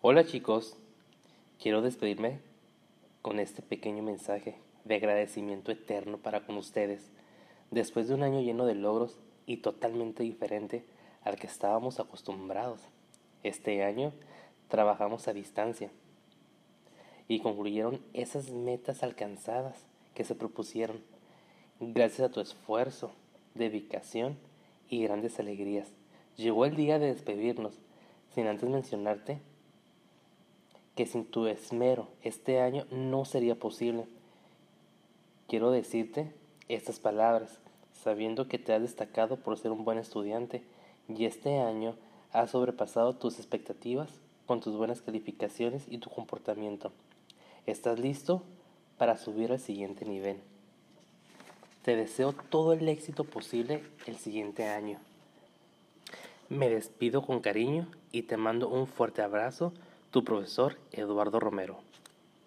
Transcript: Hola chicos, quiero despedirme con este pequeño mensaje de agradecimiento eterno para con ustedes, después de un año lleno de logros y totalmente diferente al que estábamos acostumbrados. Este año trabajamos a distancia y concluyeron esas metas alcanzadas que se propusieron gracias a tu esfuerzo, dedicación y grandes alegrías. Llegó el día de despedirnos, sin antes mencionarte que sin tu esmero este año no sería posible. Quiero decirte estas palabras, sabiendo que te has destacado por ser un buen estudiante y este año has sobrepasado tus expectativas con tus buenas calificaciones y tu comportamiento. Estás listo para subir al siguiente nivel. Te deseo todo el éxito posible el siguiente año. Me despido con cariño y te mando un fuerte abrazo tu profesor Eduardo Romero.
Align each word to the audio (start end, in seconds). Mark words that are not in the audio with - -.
Hola 0.00 0.24
chicos, 0.24 0.76
quiero 1.60 1.82
despedirme 1.82 2.38
con 3.20 3.40
este 3.40 3.62
pequeño 3.62 4.04
mensaje 4.04 4.54
de 4.84 4.94
agradecimiento 4.94 5.72
eterno 5.72 6.18
para 6.18 6.46
con 6.46 6.56
ustedes, 6.56 7.10
después 7.72 8.06
de 8.06 8.14
un 8.14 8.22
año 8.22 8.40
lleno 8.40 8.64
de 8.64 8.76
logros 8.76 9.18
y 9.44 9.56
totalmente 9.56 10.22
diferente 10.22 10.84
al 11.22 11.34
que 11.34 11.48
estábamos 11.48 11.98
acostumbrados. 11.98 12.80
Este 13.42 13.82
año 13.82 14.12
trabajamos 14.68 15.26
a 15.26 15.32
distancia 15.32 15.90
y 17.26 17.40
concluyeron 17.40 18.00
esas 18.12 18.50
metas 18.52 19.02
alcanzadas 19.02 19.84
que 20.14 20.22
se 20.22 20.36
propusieron 20.36 21.02
gracias 21.80 22.28
a 22.28 22.30
tu 22.30 22.38
esfuerzo, 22.38 23.10
dedicación 23.56 24.38
y 24.88 25.02
grandes 25.02 25.40
alegrías. 25.40 25.88
Llegó 26.36 26.66
el 26.66 26.76
día 26.76 27.00
de 27.00 27.06
despedirnos, 27.06 27.80
sin 28.32 28.46
antes 28.46 28.68
mencionarte 28.68 29.40
que 30.98 31.06
sin 31.06 31.24
tu 31.24 31.46
esmero 31.46 32.08
este 32.24 32.60
año 32.60 32.84
no 32.90 33.24
sería 33.24 33.54
posible. 33.54 34.06
Quiero 35.46 35.70
decirte 35.70 36.32
estas 36.66 36.98
palabras, 36.98 37.60
sabiendo 38.02 38.48
que 38.48 38.58
te 38.58 38.72
has 38.74 38.82
destacado 38.82 39.36
por 39.36 39.56
ser 39.56 39.70
un 39.70 39.84
buen 39.84 39.98
estudiante 39.98 40.64
y 41.08 41.26
este 41.26 41.60
año 41.60 41.94
has 42.32 42.50
sobrepasado 42.50 43.14
tus 43.14 43.38
expectativas 43.38 44.10
con 44.46 44.58
tus 44.58 44.76
buenas 44.76 45.00
calificaciones 45.00 45.84
y 45.86 45.98
tu 45.98 46.10
comportamiento. 46.10 46.90
Estás 47.64 48.00
listo 48.00 48.42
para 48.96 49.16
subir 49.18 49.52
al 49.52 49.60
siguiente 49.60 50.04
nivel. 50.04 50.38
Te 51.84 51.94
deseo 51.94 52.32
todo 52.32 52.72
el 52.72 52.88
éxito 52.88 53.22
posible 53.22 53.84
el 54.06 54.16
siguiente 54.16 54.66
año. 54.66 54.98
Me 56.48 56.68
despido 56.68 57.22
con 57.22 57.38
cariño 57.38 57.86
y 58.10 58.22
te 58.22 58.36
mando 58.36 58.68
un 58.68 58.88
fuerte 58.88 59.22
abrazo 59.22 59.72
tu 60.10 60.24
profesor 60.24 60.76
Eduardo 60.92 61.38
Romero. 61.38 61.80